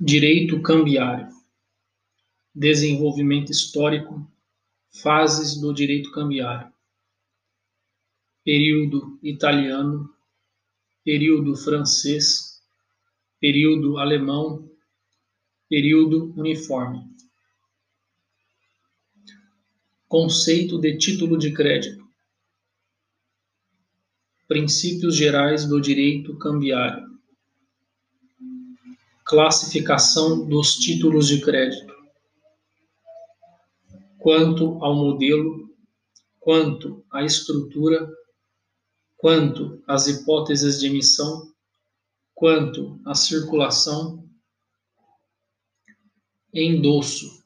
[0.00, 1.28] Direito cambiário.
[2.54, 4.30] Desenvolvimento histórico.
[5.02, 6.72] Fases do direito cambiário.
[8.44, 10.08] Período italiano.
[11.02, 12.62] Período francês.
[13.40, 14.70] Período alemão.
[15.68, 17.02] Período uniforme.
[20.06, 22.08] Conceito de título de crédito.
[24.46, 27.17] Princípios gerais do direito cambiário
[29.28, 31.94] classificação dos títulos de crédito,
[34.18, 35.68] quanto ao modelo,
[36.40, 38.10] quanto à estrutura,
[39.18, 41.52] quanto às hipóteses de emissão,
[42.34, 44.26] quanto à circulação,
[46.50, 47.44] endosso,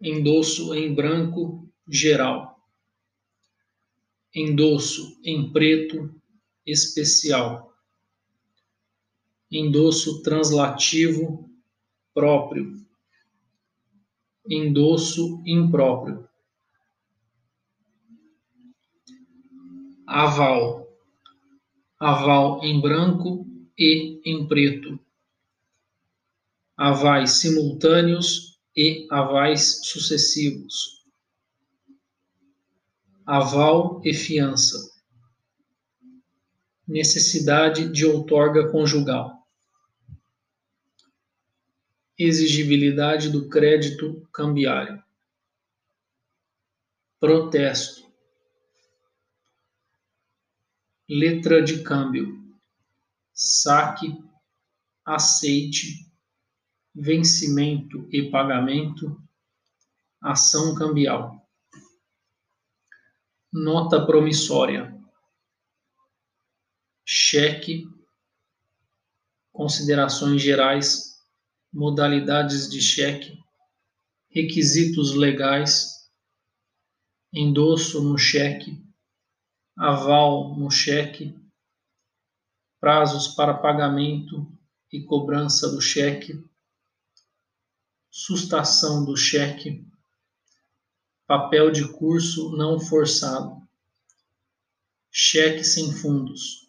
[0.00, 2.58] endosso em branco geral,
[4.34, 6.18] endosso em preto
[6.64, 7.73] especial
[9.56, 11.48] endosso translativo
[12.12, 12.76] próprio,
[14.50, 16.28] endosso impróprio.
[20.04, 20.88] Aval,
[22.00, 23.46] aval em branco
[23.78, 24.98] e em preto.
[26.76, 31.04] Avais simultâneos e avais sucessivos.
[33.24, 34.92] Aval e fiança.
[36.86, 39.33] Necessidade de outorga conjugal
[42.18, 45.02] exigibilidade do crédito cambiário,
[47.18, 48.04] protesto,
[51.08, 52.56] letra de câmbio,
[53.32, 54.16] saque,
[55.04, 56.10] aceite,
[56.94, 59.20] vencimento e pagamento,
[60.20, 61.44] ação cambial,
[63.52, 64.94] nota promissória,
[67.04, 67.88] cheque,
[69.52, 71.13] considerações gerais
[71.74, 73.36] modalidades de cheque,
[74.30, 76.08] requisitos legais,
[77.32, 78.80] endosso no cheque,
[79.76, 81.36] aval no cheque,
[82.78, 84.46] prazos para pagamento
[84.92, 86.40] e cobrança do cheque,
[88.08, 89.84] sustação do cheque,
[91.26, 93.60] papel de curso não forçado,
[95.10, 96.68] cheque sem fundos,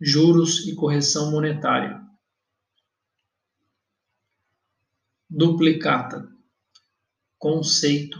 [0.00, 2.07] juros e correção monetária.
[5.30, 6.26] Duplicata.
[7.38, 8.18] Conceito.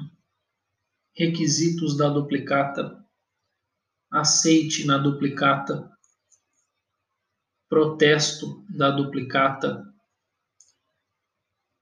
[1.17, 3.03] Requisitos da duplicata.
[4.13, 5.91] Aceite na duplicata.
[7.67, 9.91] Protesto da duplicata.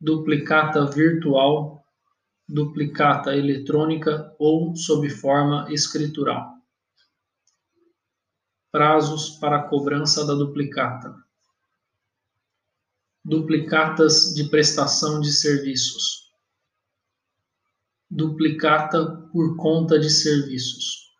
[0.00, 1.84] Duplicata virtual.
[2.48, 6.54] Duplicata eletrônica ou sob forma escritural.
[8.70, 11.25] Prazos para cobrança da duplicata
[13.26, 16.30] duplicatas de prestação de serviços,
[18.08, 21.10] duplicata por conta de serviços,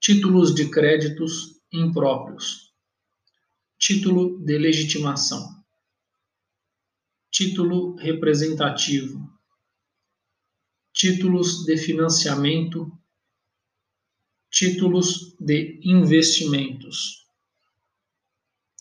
[0.00, 2.74] títulos de créditos impróprios,
[3.78, 5.64] título de legitimação,
[7.30, 9.32] título representativo,
[10.92, 12.90] títulos de financiamento,
[14.50, 17.27] títulos de investimentos